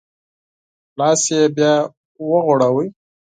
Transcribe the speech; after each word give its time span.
لاس 0.99 1.21
یې 1.31 1.41
بیا 1.55 1.73
وغوړوی. 2.29 2.87